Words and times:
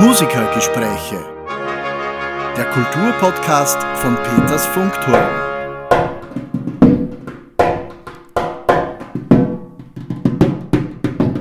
Musikergespräche. 0.00 1.16
Der 2.56 2.66
Kulturpodcast 2.66 3.78
von 3.96 4.14
Peters 4.14 4.64
Funkturm. 4.66 5.28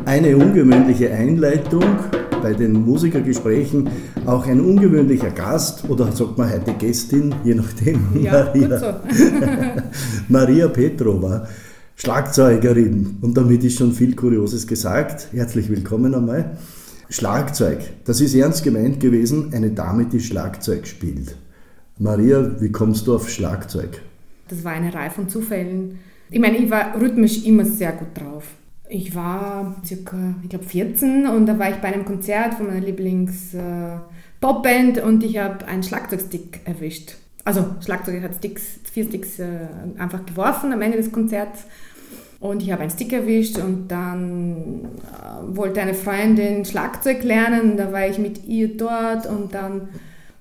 Eine 0.06 0.36
ungewöhnliche 0.36 1.12
Einleitung 1.12 1.84
bei 2.42 2.54
den 2.54 2.84
Musikergesprächen, 2.84 3.92
auch 4.26 4.48
ein 4.48 4.60
ungewöhnlicher 4.60 5.30
Gast 5.30 5.88
oder 5.88 6.12
sagt 6.12 6.40
man 6.40 6.52
heute 6.52 6.74
Gästin, 6.74 7.36
je 7.44 7.54
nachdem. 7.54 8.00
Ja, 8.24 8.46
Maria, 8.46 8.80
so. 8.80 8.94
Maria 10.30 10.68
Petrova, 10.70 11.48
Schlagzeugerin. 11.96 13.18
Und 13.22 13.38
damit 13.38 13.64
ist 13.64 13.78
schon 13.78 13.92
viel 13.92 14.16
Kurioses 14.16 14.66
gesagt. 14.66 15.28
Herzlich 15.32 15.70
willkommen 15.70 16.16
einmal. 16.16 16.58
Schlagzeug, 17.10 17.80
das 18.04 18.20
ist 18.20 18.36
ernst 18.36 18.64
gemeint 18.64 19.00
gewesen, 19.00 19.54
eine 19.54 19.72
Dame, 19.72 20.06
die 20.06 20.20
Schlagzeug 20.20 20.86
spielt. 20.88 21.38
Maria, 21.98 22.60
wie 22.60 22.72
kommst 22.72 23.08
du 23.08 23.16
auf 23.16 23.30
Schlagzeug? 23.30 24.02
Das 24.50 24.64
war 24.64 24.74
eine 24.74 24.94
Reihe 24.94 25.10
von 25.10 25.28
Zufällen. 25.30 25.98
Ich 26.30 26.40
meine, 26.40 26.58
ich 26.58 26.70
war 26.70 27.00
rhythmisch 27.00 27.46
immer 27.46 27.66
sehr 27.66 27.94
gut 27.94 28.10
drauf. 28.14 28.44
Ich 28.90 29.16
war 29.16 29.78
circa, 29.86 30.36
ich 30.44 30.50
glaube 30.50 30.66
14 30.66 31.28
und 31.28 31.46
da 31.46 31.58
war 31.58 31.70
ich 31.70 31.78
bei 31.78 31.94
einem 31.94 32.04
Konzert 32.06 32.56
von 32.56 32.68
meiner 32.68 32.86
Lieblings-Popband 32.86 34.98
äh, 34.98 35.02
und 35.02 35.24
ich 35.24 35.38
habe 35.38 35.66
einen 35.66 35.84
Schlagzeugstick 35.84 36.60
erwischt. 36.66 37.16
Also 37.44 37.66
Schlagzeug 37.84 38.24
hat 38.24 38.36
Sticks, 38.36 38.80
vier 38.92 39.06
Sticks 39.06 39.40
äh, 39.40 39.68
einfach 39.98 40.26
geworfen 40.26 40.74
am 40.74 40.82
Ende 40.82 40.98
des 40.98 41.12
Konzerts 41.12 41.66
und 42.40 42.62
ich 42.62 42.72
habe 42.72 42.82
einen 42.82 42.92
Stick 42.92 43.14
erwischt 43.14 43.58
und 43.58 43.88
dann 43.88 44.86
äh, 44.86 45.56
wollte 45.56 45.82
eine 45.82 45.94
Freundin 45.94 46.66
Schlagzeug 46.66 47.24
lernen. 47.24 47.78
Da 47.78 47.92
war 47.92 48.08
ich 48.08 48.20
mit 48.20 48.46
ihr 48.48 48.78
dort 48.78 49.26
und 49.26 49.54
dann 49.54 49.90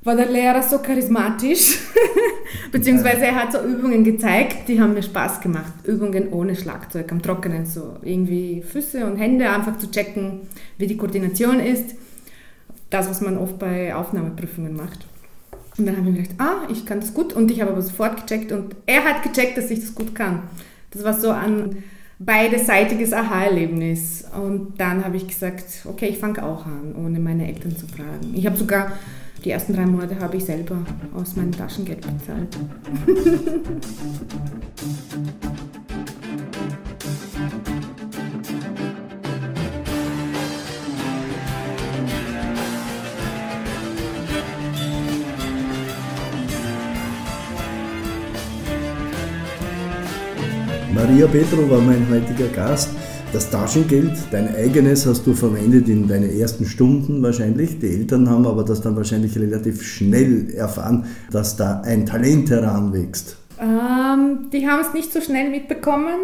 war 0.02 0.14
der 0.14 0.30
Lehrer 0.30 0.62
so 0.62 0.78
charismatisch, 0.78 1.78
beziehungsweise 2.72 3.26
er 3.26 3.34
hat 3.34 3.52
so 3.52 3.58
Übungen 3.60 4.04
gezeigt, 4.04 4.68
die 4.68 4.80
haben 4.80 4.94
mir 4.94 5.02
Spaß 5.02 5.40
gemacht. 5.40 5.72
Übungen 5.84 6.32
ohne 6.32 6.54
Schlagzeug, 6.54 7.10
am 7.10 7.20
Trockenen, 7.20 7.66
so 7.66 7.96
irgendwie 8.02 8.62
Füße 8.62 9.04
und 9.04 9.16
Hände 9.16 9.50
einfach 9.50 9.78
zu 9.78 9.90
checken, 9.90 10.42
wie 10.78 10.86
die 10.86 10.96
Koordination 10.96 11.58
ist. 11.58 11.96
Das, 12.88 13.10
was 13.10 13.20
man 13.20 13.36
oft 13.36 13.58
bei 13.58 13.96
Aufnahmeprüfungen 13.96 14.76
macht. 14.76 15.06
Und 15.76 15.86
dann 15.86 15.96
habe 15.96 16.08
ich 16.08 16.14
mir 16.14 16.22
gedacht, 16.22 16.40
ah, 16.40 16.68
ich 16.70 16.86
kann 16.86 17.00
das 17.00 17.12
gut 17.12 17.32
und 17.32 17.50
ich 17.50 17.60
habe 17.60 17.72
aber 17.72 17.82
sofort 17.82 18.16
gecheckt 18.16 18.52
und 18.52 18.76
er 18.86 19.02
hat 19.02 19.24
gecheckt, 19.24 19.58
dass 19.58 19.70
ich 19.70 19.80
das 19.80 19.94
gut 19.94 20.14
kann. 20.14 20.44
Das 20.92 21.02
war 21.02 21.14
so 21.14 21.30
ein 21.30 21.82
beideseitiges 22.18 23.12
Aha-Erlebnis. 23.12 24.24
Und 24.42 24.78
dann 24.78 25.04
habe 25.04 25.16
ich 25.16 25.28
gesagt, 25.28 25.64
okay, 25.84 26.06
ich 26.06 26.18
fange 26.18 26.44
auch 26.44 26.66
an, 26.66 26.94
ohne 26.96 27.18
meine 27.18 27.46
Eltern 27.46 27.76
zu 27.76 27.86
fragen. 27.86 28.34
Ich 28.34 28.46
habe 28.46 28.56
sogar 28.56 28.92
die 29.44 29.50
ersten 29.50 29.74
drei 29.74 29.86
Monate 29.86 30.18
habe 30.18 30.38
ich 30.38 30.44
selber 30.44 30.78
aus 31.14 31.36
meinem 31.36 31.52
Taschengeld 31.52 32.00
bezahlt. 32.00 32.56
Maria 50.96 51.26
Petro 51.26 51.68
war 51.68 51.82
mein 51.82 52.08
heutiger 52.08 52.48
Gast. 52.48 52.88
Das 53.30 53.50
Taschengeld, 53.50 54.14
dein 54.30 54.48
eigenes, 54.56 55.04
hast 55.04 55.26
du 55.26 55.34
verwendet 55.34 55.90
in 55.90 56.08
deinen 56.08 56.30
ersten 56.30 56.64
Stunden 56.64 57.22
wahrscheinlich. 57.22 57.78
Die 57.78 57.88
Eltern 57.88 58.30
haben 58.30 58.46
aber 58.46 58.64
das 58.64 58.80
dann 58.80 58.96
wahrscheinlich 58.96 59.38
relativ 59.38 59.82
schnell 59.82 60.48
erfahren, 60.54 61.04
dass 61.30 61.54
da 61.54 61.82
ein 61.82 62.06
Talent 62.06 62.48
heranwächst. 62.48 63.36
Ähm, 63.60 64.48
die 64.50 64.66
haben 64.66 64.80
es 64.80 64.94
nicht 64.94 65.12
so 65.12 65.20
schnell 65.20 65.50
mitbekommen. 65.50 66.16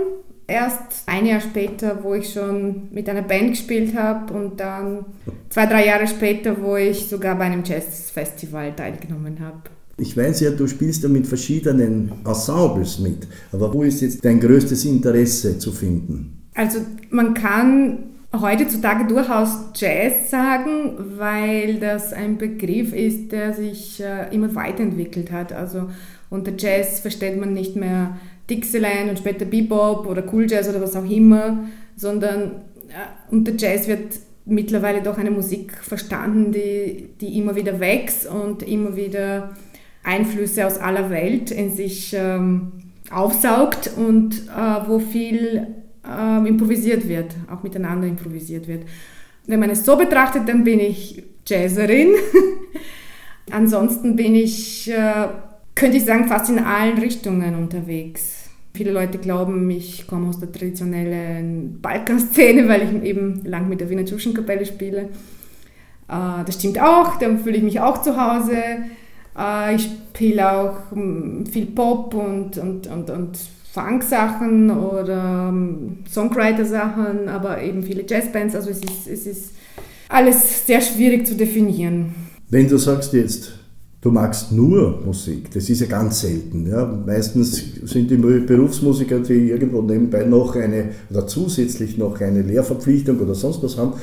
Erst 0.46 1.02
ein 1.04 1.26
Jahr 1.26 1.42
später, 1.42 2.02
wo 2.02 2.14
ich 2.14 2.32
schon 2.32 2.88
mit 2.92 3.10
einer 3.10 3.22
Band 3.22 3.50
gespielt 3.50 3.94
habe 3.94 4.32
und 4.32 4.58
dann 4.58 5.04
zwei, 5.50 5.66
drei 5.66 5.84
Jahre 5.86 6.06
später, 6.06 6.56
wo 6.62 6.76
ich 6.76 7.08
sogar 7.08 7.36
bei 7.36 7.44
einem 7.44 7.62
Jazzfestival 7.62 8.74
teilgenommen 8.74 9.38
habe. 9.38 9.60
Ich 9.98 10.16
weiß 10.16 10.40
ja, 10.40 10.50
du 10.50 10.66
spielst 10.66 11.02
ja 11.02 11.08
mit 11.08 11.26
verschiedenen 11.26 12.12
Ensembles 12.24 12.98
mit, 12.98 13.26
aber 13.52 13.72
wo 13.72 13.82
ist 13.82 14.00
jetzt 14.00 14.24
dein 14.24 14.40
größtes 14.40 14.84
Interesse 14.84 15.58
zu 15.58 15.72
finden? 15.72 16.48
Also 16.54 16.78
man 17.10 17.34
kann 17.34 17.98
heutzutage 18.38 19.06
durchaus 19.06 19.58
Jazz 19.74 20.30
sagen, 20.30 20.94
weil 21.18 21.78
das 21.78 22.12
ein 22.12 22.38
Begriff 22.38 22.94
ist, 22.94 23.32
der 23.32 23.52
sich 23.52 24.00
äh, 24.00 24.34
immer 24.34 24.54
weiterentwickelt 24.54 25.30
hat. 25.30 25.52
Also 25.52 25.90
unter 26.30 26.52
Jazz 26.56 27.00
versteht 27.00 27.38
man 27.38 27.52
nicht 27.52 27.76
mehr 27.76 28.16
Dixieland 28.48 29.10
und 29.10 29.18
später 29.18 29.44
Bebop 29.44 30.06
oder 30.06 30.24
Cool 30.32 30.50
Jazz 30.50 30.68
oder 30.68 30.80
was 30.80 30.96
auch 30.96 31.08
immer, 31.08 31.64
sondern 31.96 32.42
äh, 32.88 33.30
unter 33.30 33.52
Jazz 33.56 33.86
wird 33.86 34.18
mittlerweile 34.44 35.02
doch 35.02 35.18
eine 35.18 35.30
Musik 35.30 35.72
verstanden, 35.76 36.52
die, 36.52 37.10
die 37.20 37.38
immer 37.38 37.54
wieder 37.54 37.78
wächst 37.80 38.26
und 38.26 38.62
immer 38.62 38.96
wieder 38.96 39.54
Einflüsse 40.04 40.66
aus 40.66 40.78
aller 40.78 41.10
Welt 41.10 41.50
in 41.50 41.70
sich 41.70 42.14
ähm, 42.16 42.72
aufsaugt 43.10 43.90
und 43.96 44.48
äh, 44.48 44.88
wo 44.88 44.98
viel 44.98 45.66
äh, 46.04 46.48
improvisiert 46.48 47.08
wird, 47.08 47.34
auch 47.50 47.62
miteinander 47.62 48.06
improvisiert 48.06 48.66
wird. 48.68 48.84
Wenn 49.46 49.60
man 49.60 49.70
es 49.70 49.84
so 49.84 49.96
betrachtet, 49.96 50.48
dann 50.48 50.64
bin 50.64 50.80
ich 50.80 51.22
Jazzerin. 51.46 52.10
Ansonsten 53.50 54.16
bin 54.16 54.34
ich, 54.34 54.90
äh, 54.90 55.28
könnte 55.74 55.96
ich 55.96 56.04
sagen, 56.04 56.28
fast 56.28 56.50
in 56.50 56.58
allen 56.58 56.98
Richtungen 56.98 57.56
unterwegs. 57.56 58.48
Viele 58.74 58.92
Leute 58.92 59.18
glauben, 59.18 59.68
ich 59.70 60.06
komme 60.06 60.28
aus 60.28 60.40
der 60.40 60.50
traditionellen 60.50 61.80
Balkanszene, 61.82 62.68
weil 62.68 62.82
ich 62.82 63.02
eben 63.02 63.44
lang 63.44 63.68
mit 63.68 63.80
der 63.80 63.90
Wiener 63.90 64.04
Tschuschenkapelle 64.04 64.64
spiele. 64.64 65.08
Äh, 66.08 66.44
das 66.46 66.54
stimmt 66.54 66.80
auch, 66.80 67.18
da 67.18 67.36
fühle 67.36 67.56
ich 67.56 67.62
mich 67.62 67.80
auch 67.80 68.00
zu 68.00 68.16
Hause. 68.16 68.56
Äh, 69.38 69.76
ich 69.76 69.88
spiele 70.14 70.52
auch 70.52 70.90
hm, 70.90 71.46
viel 71.46 71.66
Pop 71.66 72.14
und, 72.14 72.58
und, 72.58 72.86
und, 72.86 73.10
und 73.10 73.38
Funk-Sachen 73.72 74.70
oder 74.70 75.48
hm, 75.48 75.98
Songwriter-Sachen, 76.10 77.28
aber 77.28 77.62
eben 77.62 77.82
viele 77.82 78.04
Jazzbands. 78.06 78.54
Also 78.54 78.70
es 78.70 78.80
ist, 78.80 79.08
es 79.08 79.26
ist 79.26 79.52
alles 80.08 80.66
sehr 80.66 80.80
schwierig 80.80 81.26
zu 81.26 81.34
definieren. 81.34 82.14
Wenn 82.50 82.68
du 82.68 82.76
sagst 82.76 83.14
jetzt, 83.14 83.52
du 84.02 84.10
magst 84.10 84.52
nur 84.52 85.00
Musik, 85.04 85.50
das 85.52 85.70
ist 85.70 85.80
ja 85.80 85.86
ganz 85.86 86.20
selten. 86.20 86.68
Ja? 86.68 86.84
Meistens 86.84 87.62
sind 87.84 88.10
die 88.10 88.16
Berufsmusiker, 88.16 89.20
die 89.20 89.48
irgendwo 89.48 89.80
nebenbei 89.80 90.24
noch 90.24 90.54
eine 90.54 90.90
oder 91.08 91.26
zusätzlich 91.26 91.96
noch 91.96 92.20
eine 92.20 92.42
Lehrverpflichtung 92.42 93.18
oder 93.20 93.34
sonst 93.34 93.62
was 93.62 93.78
haben. 93.78 93.94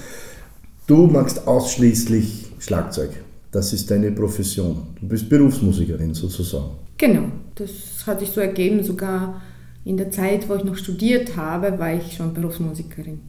Du 0.88 1.06
magst 1.06 1.48
ausschließlich 1.48 2.48
Schlagzeug. 2.58 3.12
Das 3.52 3.74
ist 3.74 3.90
deine 3.90 4.12
Profession. 4.12 4.78
Du 5.00 5.08
bist 5.08 5.28
Berufsmusikerin 5.28 6.14
sozusagen. 6.14 6.72
Genau, 6.98 7.32
das 7.56 8.06
hat 8.06 8.20
sich 8.20 8.30
so 8.30 8.42
ergeben. 8.42 8.84
Sogar 8.84 9.42
in 9.86 9.98
der 9.98 10.12
Zeit, 10.12 10.48
wo 10.48 10.56
ich 10.56 10.64
noch 10.64 10.76
studiert 10.76 11.36
habe, 11.36 11.80
war 11.80 11.94
ich 11.94 12.16
schon 12.16 12.34
Berufsmusikerin. 12.34 13.20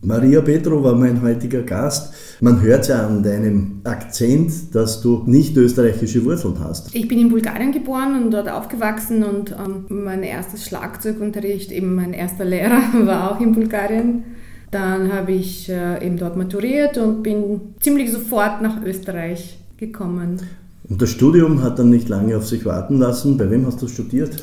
Maria 0.00 0.42
Petro 0.42 0.84
war 0.84 0.94
mein 0.94 1.22
heutiger 1.22 1.62
Gast. 1.62 2.12
Man 2.40 2.60
hört 2.60 2.88
ja 2.88 3.06
an 3.06 3.22
deinem 3.22 3.80
Akzent, 3.84 4.74
dass 4.74 5.00
du 5.00 5.24
nicht 5.26 5.56
österreichische 5.56 6.22
Wurzeln 6.24 6.60
hast. 6.60 6.94
Ich 6.94 7.08
bin 7.08 7.18
in 7.18 7.30
Bulgarien 7.30 7.72
geboren 7.72 8.22
und 8.22 8.30
dort 8.30 8.50
aufgewachsen 8.50 9.24
und 9.24 9.52
ähm, 9.52 9.86
mein 9.88 10.22
erstes 10.22 10.66
Schlagzeugunterricht, 10.66 11.72
eben 11.72 11.94
mein 11.94 12.12
erster 12.12 12.44
Lehrer 12.44 12.82
war 13.06 13.32
auch 13.32 13.40
in 13.40 13.54
Bulgarien. 13.54 14.24
Dann 14.70 15.10
habe 15.12 15.32
ich 15.32 15.70
äh, 15.70 16.04
eben 16.04 16.18
dort 16.18 16.36
maturiert 16.36 16.98
und 16.98 17.22
bin 17.22 17.60
ziemlich 17.80 18.12
sofort 18.12 18.60
nach 18.60 18.84
Österreich 18.84 19.58
gekommen. 19.86 20.40
Und 20.88 21.00
das 21.00 21.10
Studium 21.10 21.62
hat 21.62 21.78
dann 21.78 21.90
nicht 21.90 22.08
lange 22.08 22.36
auf 22.36 22.46
sich 22.46 22.64
warten 22.64 22.98
lassen. 22.98 23.38
Bei 23.38 23.50
wem 23.50 23.66
hast 23.66 23.80
du 23.80 23.88
studiert? 23.88 24.42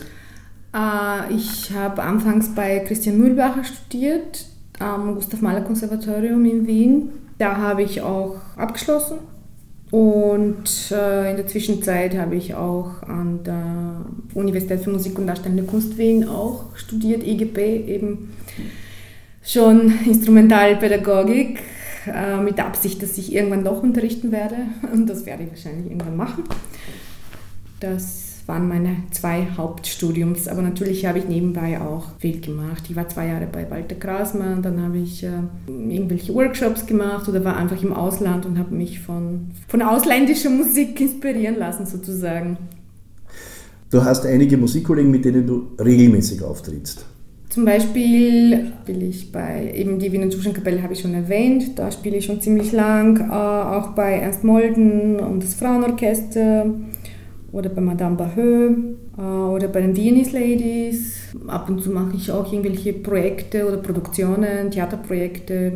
Äh, 0.74 1.34
ich 1.34 1.72
habe 1.74 2.02
anfangs 2.02 2.54
bei 2.56 2.80
Christian 2.80 3.18
Mühlbacher 3.18 3.64
studiert, 3.64 4.46
am 4.80 5.16
Gustav 5.16 5.42
Mahler 5.42 5.62
Konservatorium 5.62 6.44
in 6.46 6.68
Wien. 6.68 7.10
Da 7.38 7.58
habe 7.58 7.84
ich 7.84 8.02
auch 8.02 8.38
abgeschlossen. 8.56 9.18
Und 9.92 10.92
äh, 10.92 11.32
in 11.32 11.38
der 11.38 11.48
Zwischenzeit 11.48 12.18
habe 12.18 12.36
ich 12.36 12.56
auch 12.56 13.04
an 13.04 13.44
der 13.44 14.06
Universität 14.34 14.80
für 14.80 14.90
Musik 14.90 15.20
und 15.20 15.28
Darstellende 15.28 15.64
Kunst 15.64 15.98
Wien 15.98 16.28
auch 16.28 16.76
studiert, 16.78 17.28
IGP, 17.28 17.58
eben 17.88 18.30
schon 19.44 19.94
Instrumentalpädagogik 20.06 21.60
äh, 22.08 22.38
mit 22.42 22.58
der 22.58 22.68
Absicht, 22.68 23.02
dass 23.02 23.18
ich 23.18 23.34
irgendwann 23.34 23.64
doch 23.64 23.84
unterrichten 23.84 24.32
werde. 24.32 24.56
Und 24.94 25.08
das 25.08 25.26
werde 25.26 25.44
ich 25.44 25.50
wahrscheinlich 25.50 25.88
irgendwann 25.88 26.16
machen. 26.16 26.44
Das 27.80 28.32
waren 28.48 28.68
meine 28.68 28.98
zwei 29.12 29.48
Hauptstudiums. 29.56 30.48
Aber 30.48 30.62
natürlich 30.62 31.06
habe 31.06 31.20
ich 31.20 31.28
nebenbei 31.28 31.80
auch 31.80 32.08
viel 32.20 32.42
gemacht. 32.42 32.84
Ich 32.90 32.96
war 32.96 33.08
zwei 33.08 33.28
Jahre 33.28 33.48
bei 33.52 33.70
Walter 33.70 33.96
Grasmann, 33.96 34.62
dann 34.62 34.82
habe 34.82 34.98
ich 34.98 35.24
äh, 35.24 35.30
irgendwelche 35.68 36.34
Workshops 36.34 36.86
gemacht 36.86 37.28
oder 37.30 37.44
war 37.44 37.56
einfach 37.56 37.82
im 37.82 37.94
Ausland 37.94 38.46
und 38.46 38.58
habe 38.58 38.76
mich 38.76 39.00
von, 39.00 39.52
von 39.68 39.82
ausländischer 39.82 40.50
Musik 40.50 41.00
inspirieren 41.00 41.58
lassen 41.58 41.86
sozusagen. 41.86 42.58
Du 43.90 44.04
hast 44.04 44.26
einige 44.26 44.58
Musikkollegen, 44.58 45.12
mit 45.12 45.26
denen 45.26 45.46
du 45.46 45.72
regelmäßig 45.80 46.44
auftrittst. 46.44 47.06
Zum 47.52 47.66
Beispiel 47.66 48.72
spiele 48.82 49.06
ich 49.06 49.30
bei, 49.30 49.74
eben 49.76 50.00
die 50.00 50.10
Wiener 50.14 50.30
Zuschauerkapelle 50.30 50.82
habe 50.82 50.94
ich 50.94 51.02
schon 51.02 51.14
erwähnt, 51.14 51.78
da 51.78 51.92
spiele 51.92 52.16
ich 52.16 52.26
schon 52.26 52.40
ziemlich 52.40 52.72
lang, 52.72 53.30
äh, 53.30 53.34
auch 53.34 53.90
bei 53.90 54.14
Ernst 54.14 54.46
Molden 54.46 55.20
und 55.20 55.44
das 55.44 55.56
Frauenorchester 55.56 56.68
oder 57.52 57.70
bei 57.70 57.82
Madame 57.82 58.16
Bahö 58.16 58.70
äh, 59.18 59.22
oder 59.22 59.68
bei 59.68 59.82
den 59.82 59.98
Viennese 59.98 60.40
Ladies. 60.40 61.16
Ab 61.48 61.70
und 61.70 61.84
zu 61.84 61.90
mache 61.92 62.16
ich 62.16 62.32
auch 62.32 62.50
irgendwelche 62.54 62.94
Projekte 62.94 63.68
oder 63.68 63.78
Produktionen, 63.78 64.72
Theaterprojekte 64.72 65.74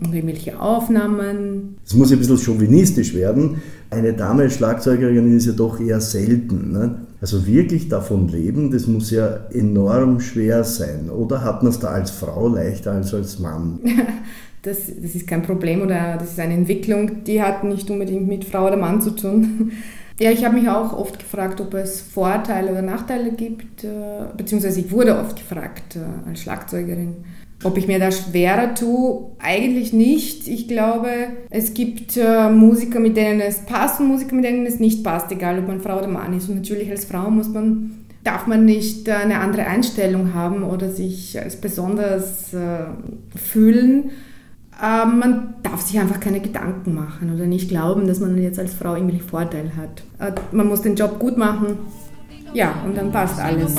und 0.00 0.14
irgendwelche 0.14 0.60
Aufnahmen. 0.60 1.74
Es 1.84 1.94
muss 1.94 2.12
ein 2.12 2.18
bisschen 2.18 2.38
chauvinistisch 2.38 3.16
werden. 3.16 3.60
Eine 3.90 4.12
Dame 4.12 4.48
Schlagzeugerin 4.48 5.36
ist 5.36 5.46
ja 5.46 5.52
doch 5.54 5.80
eher 5.80 6.00
selten. 6.00 6.70
Ne? 6.70 7.00
Also 7.20 7.46
wirklich 7.46 7.88
davon 7.88 8.28
leben, 8.28 8.70
das 8.70 8.86
muss 8.86 9.10
ja 9.10 9.40
enorm 9.52 10.20
schwer 10.20 10.64
sein. 10.64 11.10
Oder 11.10 11.44
hat 11.44 11.62
man 11.62 11.70
es 11.70 11.78
da 11.78 11.88
als 11.88 12.10
Frau 12.10 12.48
leichter 12.48 12.92
als 12.92 13.12
als 13.12 13.38
Mann? 13.38 13.80
das, 14.62 14.86
das 14.86 15.14
ist 15.14 15.26
kein 15.26 15.42
Problem 15.42 15.82
oder 15.82 16.16
das 16.18 16.32
ist 16.32 16.40
eine 16.40 16.54
Entwicklung, 16.54 17.24
die 17.24 17.42
hat 17.42 17.64
nicht 17.64 17.90
unbedingt 17.90 18.26
mit 18.26 18.44
Frau 18.44 18.66
oder 18.66 18.76
Mann 18.76 19.00
zu 19.00 19.10
tun. 19.10 19.72
Ja, 20.22 20.30
ich 20.30 20.44
habe 20.44 20.56
mich 20.56 20.68
auch 20.68 20.92
oft 20.92 21.18
gefragt, 21.18 21.62
ob 21.62 21.72
es 21.72 22.02
Vorteile 22.02 22.72
oder 22.72 22.82
Nachteile 22.82 23.32
gibt, 23.32 23.84
äh, 23.84 24.26
beziehungsweise 24.36 24.80
ich 24.80 24.90
wurde 24.90 25.18
oft 25.18 25.34
gefragt 25.34 25.96
äh, 25.96 26.28
als 26.28 26.42
Schlagzeugerin 26.42 27.24
ob 27.62 27.76
ich 27.76 27.86
mir 27.86 27.98
da 27.98 28.10
schwerer 28.10 28.74
tue? 28.74 29.32
Eigentlich 29.38 29.92
nicht. 29.92 30.48
Ich 30.48 30.66
glaube, 30.68 31.08
es 31.50 31.74
gibt 31.74 32.16
äh, 32.16 32.50
Musiker, 32.50 33.00
mit 33.00 33.16
denen 33.16 33.40
es 33.40 33.60
passt 33.60 34.00
und 34.00 34.08
Musiker, 34.08 34.34
mit 34.34 34.44
denen 34.44 34.66
es 34.66 34.80
nicht 34.80 35.04
passt, 35.04 35.30
egal 35.30 35.58
ob 35.58 35.68
man 35.68 35.80
Frau 35.80 35.98
oder 35.98 36.08
Mann 36.08 36.36
ist. 36.36 36.48
Und 36.48 36.56
natürlich 36.56 36.90
als 36.90 37.04
Frau 37.04 37.30
muss 37.30 37.48
man, 37.48 38.06
darf 38.24 38.46
man 38.46 38.64
nicht 38.64 39.08
äh, 39.08 39.12
eine 39.12 39.40
andere 39.40 39.66
Einstellung 39.66 40.32
haben 40.32 40.62
oder 40.62 40.88
sich 40.90 41.38
als 41.38 41.56
besonders 41.56 42.54
äh, 42.54 42.86
fühlen. 43.36 44.10
Ähm, 44.82 45.18
man 45.18 45.54
darf 45.62 45.82
sich 45.82 46.00
einfach 46.00 46.20
keine 46.20 46.40
Gedanken 46.40 46.94
machen 46.94 47.34
oder 47.34 47.46
nicht 47.46 47.68
glauben, 47.68 48.06
dass 48.06 48.20
man 48.20 48.40
jetzt 48.42 48.58
als 48.58 48.72
Frau 48.72 48.94
irgendwie 48.94 49.20
Vorteil 49.20 49.72
hat. 49.76 50.02
Äh, 50.18 50.32
man 50.52 50.68
muss 50.68 50.80
den 50.80 50.96
Job 50.96 51.18
gut 51.18 51.36
machen. 51.36 51.78
Ja, 52.54 52.74
und 52.86 52.96
dann 52.96 53.12
passt 53.12 53.38
alles. 53.38 53.76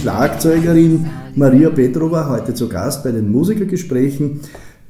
Schlagzeugerin 0.00 1.06
Maria 1.34 1.70
Petrova 1.70 2.28
heute 2.28 2.54
zu 2.54 2.68
Gast 2.68 3.02
bei 3.02 3.10
den 3.10 3.32
Musikergesprächen. 3.32 4.40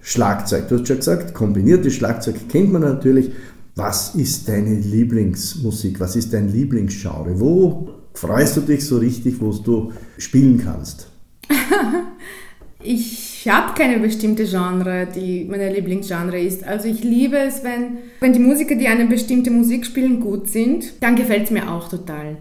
Schlagzeug, 0.03 0.69
du 0.69 0.79
hast 0.79 0.87
schon 0.87 0.99
gesagt, 0.99 1.33
kombiniertes 1.33 1.95
Schlagzeug 1.95 2.35
kennt 2.51 2.73
man 2.73 2.83
natürlich. 2.83 3.31
Was 3.75 4.15
ist 4.17 4.47
deine 4.51 4.75
Lieblingsmusik? 4.75 5.99
Was 5.99 6.15
ist 6.15 6.35
dein 6.35 6.53
Lieblingsgenre? 6.53 7.41
Wo 7.41 7.89
freust 8.13 8.59
du 8.59 8.61
dich 8.61 8.85
so 8.85 8.99
richtig, 8.99 9.41
wo 9.41 9.51
du 9.51 9.93
spielen 10.19 10.59
kannst? 10.63 11.11
ich 12.83 13.49
habe 13.49 13.73
keine 13.79 14.01
bestimmte 14.01 14.45
Genre, 14.45 15.09
die 15.15 15.47
meine 15.49 15.73
Lieblingsgenre 15.73 16.39
ist. 16.39 16.65
Also 16.65 16.87
ich 16.87 17.03
liebe 17.03 17.39
es, 17.39 17.65
wenn, 17.65 17.97
wenn 18.21 18.35
die 18.35 18.41
Musiker, 18.41 18.75
die 18.75 18.89
eine 18.89 19.07
bestimmte 19.07 19.51
Musik 19.51 19.87
spielen, 19.87 20.21
gut 20.21 20.51
sind. 20.51 21.03
Dann 21.03 21.17
gefällt 21.17 21.45
es 21.45 21.51
mir 21.51 21.71
auch 21.71 21.89
total 21.89 22.37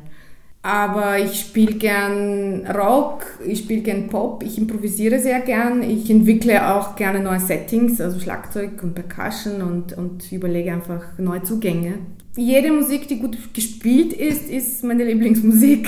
aber 0.61 1.19
ich 1.19 1.39
spiele 1.39 1.75
gern 1.75 2.65
Rock, 2.67 3.25
ich 3.45 3.59
spiele 3.59 3.81
gern 3.81 4.07
Pop, 4.07 4.43
ich 4.43 4.57
improvisiere 4.57 5.19
sehr 5.19 5.39
gern, 5.39 5.81
ich 5.81 6.09
entwickle 6.09 6.73
auch 6.73 6.95
gerne 6.95 7.19
neue 7.19 7.39
Settings, 7.39 8.01
also 8.01 8.19
Schlagzeug 8.19 8.83
und 8.83 8.93
Percussion 8.93 9.61
und, 9.61 9.97
und 9.97 10.29
überlege 10.31 10.73
einfach 10.73 11.03
neue 11.17 11.43
Zugänge. 11.43 11.99
Jede 12.35 12.71
Musik, 12.71 13.07
die 13.07 13.19
gut 13.19 13.37
gespielt 13.53 14.13
ist, 14.13 14.49
ist 14.49 14.83
meine 14.83 15.05
Lieblingsmusik. 15.05 15.87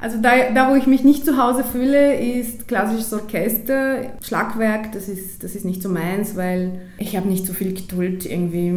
Also 0.00 0.18
da, 0.20 0.50
da 0.52 0.68
wo 0.68 0.74
ich 0.74 0.88
mich 0.88 1.04
nicht 1.04 1.24
zu 1.24 1.36
Hause 1.36 1.62
fühle, 1.62 2.20
ist 2.20 2.66
klassisches 2.66 3.12
Orchester, 3.12 3.98
Schlagwerk, 4.20 4.90
das 4.90 5.08
ist, 5.08 5.44
das 5.44 5.54
ist 5.54 5.64
nicht 5.64 5.80
so 5.80 5.88
meins, 5.88 6.34
weil 6.34 6.80
ich 6.98 7.16
habe 7.16 7.28
nicht 7.28 7.46
so 7.46 7.52
viel 7.52 7.72
Geduld 7.72 8.26
irgendwie. 8.26 8.68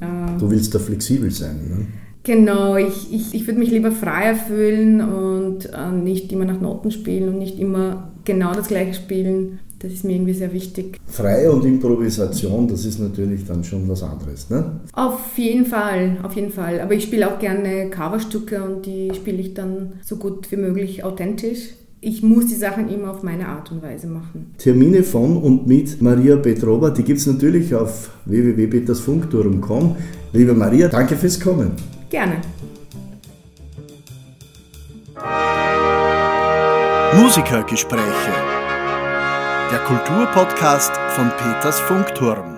Äh 0.00 0.38
du 0.40 0.50
willst 0.50 0.74
da 0.74 0.80
flexibel 0.80 1.30
sein, 1.30 1.60
ne? 1.68 1.86
Genau, 2.24 2.76
ich, 2.76 3.12
ich, 3.12 3.34
ich 3.34 3.46
würde 3.46 3.58
mich 3.58 3.70
lieber 3.70 3.90
freier 3.90 4.34
fühlen 4.34 5.00
und 5.00 5.66
äh, 5.66 5.90
nicht 5.90 6.30
immer 6.32 6.44
nach 6.44 6.60
Noten 6.60 6.90
spielen 6.90 7.28
und 7.28 7.38
nicht 7.38 7.58
immer 7.58 8.12
genau 8.24 8.54
das 8.54 8.68
gleiche 8.68 8.94
spielen. 8.94 9.58
Das 9.80 9.92
ist 9.92 10.04
mir 10.04 10.12
irgendwie 10.12 10.34
sehr 10.34 10.52
wichtig. 10.52 10.98
Freie 11.06 11.50
und 11.50 11.64
Improvisation, 11.64 12.68
das 12.68 12.84
ist 12.84 13.00
natürlich 13.00 13.44
dann 13.44 13.64
schon 13.64 13.88
was 13.88 14.04
anderes, 14.04 14.48
ne? 14.48 14.80
Auf 14.92 15.36
jeden 15.36 15.66
Fall, 15.66 16.18
auf 16.22 16.34
jeden 16.34 16.52
Fall. 16.52 16.80
Aber 16.80 16.94
ich 16.94 17.02
spiele 17.02 17.28
auch 17.28 17.40
gerne 17.40 17.90
Coverstücke 17.90 18.62
und 18.62 18.86
die 18.86 19.10
spiele 19.12 19.38
ich 19.38 19.54
dann 19.54 19.94
so 20.04 20.16
gut 20.16 20.52
wie 20.52 20.56
möglich 20.56 21.02
authentisch 21.02 21.70
ich 22.04 22.20
muss 22.20 22.46
die 22.48 22.56
Sachen 22.56 22.88
immer 22.88 23.12
auf 23.12 23.22
meine 23.22 23.46
Art 23.46 23.70
und 23.70 23.80
Weise 23.80 24.08
machen. 24.08 24.54
Termine 24.58 25.04
von 25.04 25.36
und 25.36 25.68
mit 25.68 26.02
Maria 26.02 26.36
Petrova, 26.36 26.90
die 26.90 27.04
gibt 27.04 27.20
es 27.20 27.26
natürlich 27.28 27.72
auf 27.74 28.10
www.petersfunkturm.com. 28.24 29.96
Liebe 30.32 30.52
Maria, 30.52 30.88
danke 30.88 31.14
fürs 31.14 31.38
Kommen. 31.38 31.70
Gerne. 32.12 32.42
Musikergespräche. 37.14 38.32
Der 39.70 39.78
Kulturpodcast 39.78 40.92
von 41.14 41.30
Peters 41.30 41.80
Funkturm. 41.80 42.51